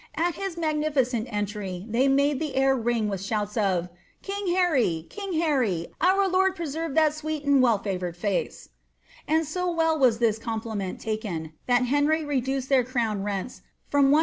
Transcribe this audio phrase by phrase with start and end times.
[0.15, 3.89] At his magnificent entry they made the air ring wit shouts of ^
[4.23, 8.69] King Hany, king Harry; our Lord preserve that sweet an well iavoured ficeP
[9.27, 13.61] And so well was this compliment taken, thi Henry reduced their crownnnents
[13.91, 14.17] from 161 Z.